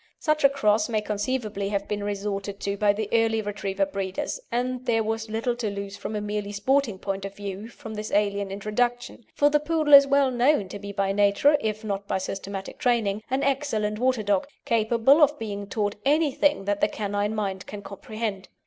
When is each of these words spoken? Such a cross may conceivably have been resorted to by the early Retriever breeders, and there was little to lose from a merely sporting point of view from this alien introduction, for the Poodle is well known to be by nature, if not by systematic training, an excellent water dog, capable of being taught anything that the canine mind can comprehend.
Such 0.17 0.43
a 0.43 0.49
cross 0.49 0.89
may 0.89 0.99
conceivably 0.99 1.69
have 1.69 1.87
been 1.87 2.03
resorted 2.03 2.59
to 2.61 2.75
by 2.75 2.91
the 2.91 3.07
early 3.13 3.39
Retriever 3.39 3.85
breeders, 3.85 4.39
and 4.51 4.83
there 4.87 5.03
was 5.03 5.29
little 5.29 5.55
to 5.57 5.69
lose 5.69 5.95
from 5.95 6.15
a 6.15 6.21
merely 6.21 6.51
sporting 6.51 6.97
point 6.97 7.23
of 7.23 7.35
view 7.35 7.67
from 7.67 7.93
this 7.93 8.11
alien 8.11 8.49
introduction, 8.49 9.25
for 9.35 9.51
the 9.51 9.59
Poodle 9.59 9.93
is 9.93 10.07
well 10.07 10.31
known 10.31 10.69
to 10.69 10.79
be 10.79 10.91
by 10.91 11.11
nature, 11.11 11.55
if 11.61 11.83
not 11.83 12.07
by 12.07 12.17
systematic 12.17 12.79
training, 12.79 13.21
an 13.29 13.43
excellent 13.43 13.99
water 13.99 14.23
dog, 14.23 14.47
capable 14.65 15.21
of 15.21 15.37
being 15.37 15.67
taught 15.67 15.93
anything 16.03 16.65
that 16.65 16.81
the 16.81 16.87
canine 16.87 17.35
mind 17.35 17.67
can 17.67 17.83
comprehend. 17.83 18.47